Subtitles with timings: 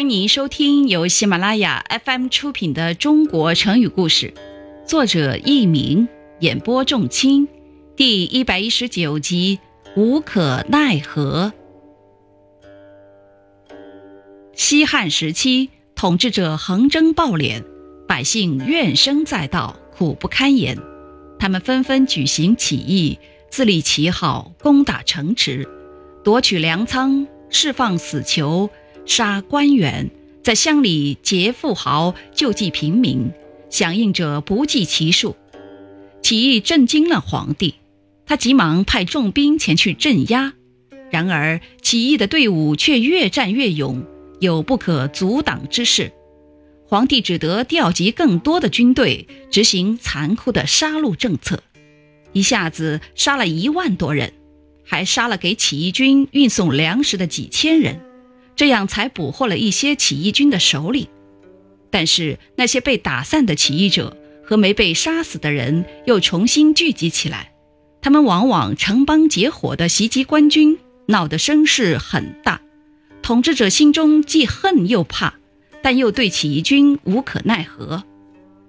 [0.00, 4.32] 欢迎您收听由喜马拉雅 FM 出品的《中国成语故事》，
[4.88, 6.08] 作者佚名，
[6.38, 7.46] 演播仲卿，
[7.96, 9.58] 第一百一十九集
[10.00, 11.52] 《无可奈何》。
[14.54, 17.62] 西汉时期，统治者横征暴敛，
[18.08, 20.78] 百姓怨声载道，苦不堪言。
[21.38, 23.18] 他们纷纷举行起义，
[23.50, 25.68] 自立旗号，攻打城池，
[26.24, 28.70] 夺取粮仓，释放死囚，
[29.06, 30.10] 杀官员，
[30.42, 33.30] 在乡里劫富豪，救济平民，
[33.68, 35.36] 响应者不计其数。
[36.22, 37.74] 起义震惊了皇帝，
[38.26, 40.52] 他急忙派重兵前去镇压。
[41.10, 44.04] 然而，起义的队伍却越战越勇。
[44.38, 46.10] 有不可阻挡之势，
[46.86, 51.62] 皇帝只得调集更多的军队，执行残酷的杀戮政策，
[52.32, 54.32] 一下子杀了一万多人，
[54.82, 58.00] 还杀了给起义军运送粮食的几千人，
[58.60, 61.08] 这样才捕获了一些起义军的首领。
[61.90, 67.54] 但是那些被打散的起义者和没被杀死的人又重新聚集起来，
[68.02, 72.60] 他们往往成帮结伙地袭击官军，闹得声势很大。
[73.22, 75.38] 统治者心中既恨又怕，
[75.80, 78.04] 但又对起义军无可奈何。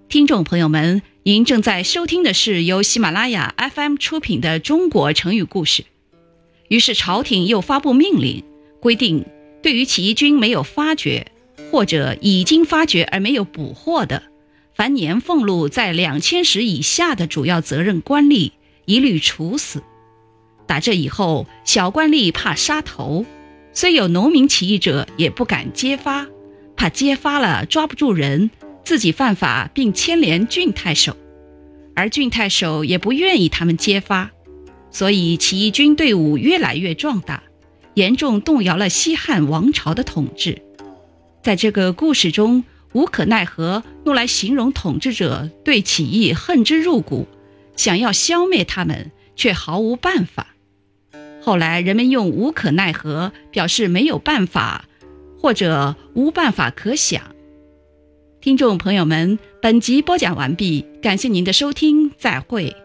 [0.07, 5.83] 听众朋友们，您正在收听的是由喜马拉雅 FM 出品的《中国成语故事》。
[6.69, 8.41] 于是，朝廷又发布命令，
[8.79, 9.25] 规定
[9.61, 11.27] 对于起义军没有发觉
[11.71, 14.23] 或者已经发觉而没有捕获的，
[14.73, 18.51] 凡年俸禄在两千石以下的主要责任官吏，
[18.85, 19.83] 一律处死。
[20.67, 23.25] 打这以后，小官吏怕杀头。
[23.73, 26.27] 虽有农民起义者，也不敢揭发，
[26.75, 28.49] 怕揭发了抓不住人，
[28.83, 31.15] 自己犯法，并牵连郡太守，
[31.95, 34.31] 而郡太守也不愿意他们揭发，
[34.89, 37.43] 所以起义军队伍越来越壮大，
[37.93, 40.61] 严重动摇了西汉王朝的统治。
[41.43, 42.63] 在这个故事中
[42.93, 47.27] ，“无可奈何”用来形容统治者对起义恨之入骨，
[47.75, 50.47] 想要消灭他们，却毫无办法。
[51.41, 54.85] 后来，人们用“无可奈何”表示没有办法，
[55.39, 57.21] 或者无办法可想。
[58.39, 62.75] 听众朋友们，本集播讲完毕，感谢您的收听，再会。